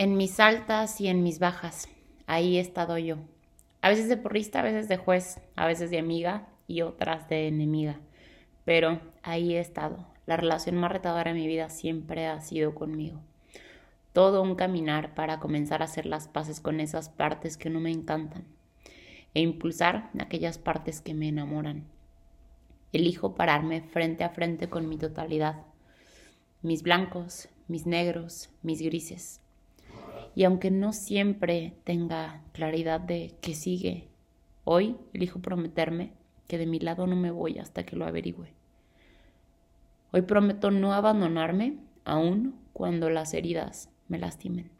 En 0.00 0.16
mis 0.16 0.40
altas 0.40 0.98
y 1.02 1.08
en 1.08 1.22
mis 1.22 1.40
bajas, 1.40 1.86
ahí 2.26 2.56
he 2.56 2.60
estado 2.60 2.96
yo. 2.96 3.16
A 3.82 3.90
veces 3.90 4.08
de 4.08 4.16
porrista, 4.16 4.60
a 4.60 4.62
veces 4.62 4.88
de 4.88 4.96
juez, 4.96 5.42
a 5.56 5.66
veces 5.66 5.90
de 5.90 5.98
amiga 5.98 6.48
y 6.66 6.80
otras 6.80 7.28
de 7.28 7.48
enemiga. 7.48 8.00
Pero 8.64 9.02
ahí 9.22 9.56
he 9.56 9.60
estado. 9.60 10.06
La 10.24 10.38
relación 10.38 10.76
más 10.76 10.90
retadora 10.90 11.34
de 11.34 11.38
mi 11.38 11.46
vida 11.46 11.68
siempre 11.68 12.28
ha 12.28 12.40
sido 12.40 12.74
conmigo 12.74 13.20
todo 14.14 14.40
un 14.40 14.54
caminar 14.54 15.14
para 15.14 15.38
comenzar 15.38 15.82
a 15.82 15.84
hacer 15.84 16.06
las 16.06 16.28
paces 16.28 16.60
con 16.60 16.80
esas 16.80 17.10
partes 17.10 17.58
que 17.58 17.68
no 17.68 17.78
me 17.78 17.90
encantan 17.90 18.46
e 19.34 19.42
impulsar 19.42 20.10
aquellas 20.18 20.56
partes 20.56 21.02
que 21.02 21.12
me 21.12 21.28
enamoran. 21.28 21.84
Elijo 22.94 23.34
pararme 23.34 23.82
frente 23.82 24.24
a 24.24 24.30
frente 24.30 24.70
con 24.70 24.88
mi 24.88 24.96
totalidad, 24.96 25.66
mis 26.62 26.82
blancos, 26.82 27.50
mis 27.68 27.84
negros, 27.84 28.48
mis 28.62 28.80
grises. 28.80 29.42
Y 30.34 30.44
aunque 30.44 30.70
no 30.70 30.92
siempre 30.92 31.74
tenga 31.84 32.42
claridad 32.52 33.00
de 33.00 33.34
qué 33.40 33.54
sigue, 33.54 34.08
hoy 34.64 34.96
elijo 35.12 35.40
prometerme 35.40 36.12
que 36.46 36.58
de 36.58 36.66
mi 36.66 36.78
lado 36.78 37.06
no 37.06 37.16
me 37.16 37.30
voy 37.30 37.58
hasta 37.58 37.84
que 37.84 37.96
lo 37.96 38.06
averigüe. 38.06 38.52
Hoy 40.12 40.22
prometo 40.22 40.70
no 40.70 40.92
abandonarme 40.92 41.78
aún 42.04 42.56
cuando 42.72 43.10
las 43.10 43.34
heridas 43.34 43.90
me 44.08 44.18
lastimen. 44.18 44.70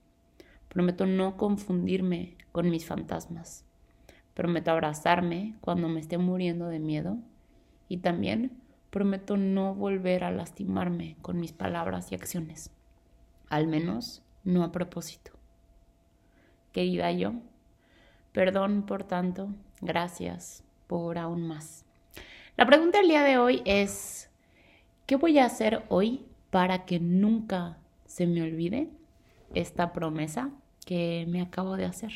Prometo 0.69 1.07
no 1.07 1.37
confundirme 1.37 2.37
con 2.53 2.71
mis 2.71 2.87
fantasmas. 2.87 3.65
Prometo 4.35 4.71
abrazarme 4.71 5.57
cuando 5.61 5.89
me 5.89 6.01
esté 6.01 6.19
muriendo 6.19 6.67
de 6.67 6.79
miedo. 6.79 7.19
Y 7.89 7.99
también 7.99 8.53
prometo 8.91 9.37
no 9.37 9.75
volver 9.75 10.25
a 10.25 10.31
lastimarme 10.31 11.17
con 11.23 11.39
mis 11.39 11.53
palabras 11.53 12.11
y 12.11 12.15
acciones. 12.15 12.71
Al 13.49 13.67
menos 13.67 14.23
no 14.45 14.65
a 14.65 14.73
propósito. 14.73 15.40
Querida 16.73 17.11
yo, 17.13 17.35
perdón 18.33 18.85
por 18.87 19.05
tanto, 19.05 19.49
gracias 19.81 20.65
por 20.87 21.19
aún 21.19 21.47
más. 21.47 21.85
La 22.57 22.67
pregunta 22.67 22.99
del 22.99 23.09
día 23.09 23.23
de 23.23 23.39
hoy 23.39 23.63
es, 23.65 24.31
¿qué 25.07 25.17
voy 25.17 25.39
a 25.39 25.47
hacer 25.47 25.85
hoy 25.89 26.27
para 26.51 26.85
que 26.85 27.01
nunca 27.01 27.79
se 28.05 28.27
me 28.27 28.43
olvide 28.43 28.89
esta 29.55 29.93
promesa 29.93 30.51
que 30.85 31.27
me 31.29 31.41
acabo 31.41 31.77
de 31.77 31.85
hacer. 31.85 32.11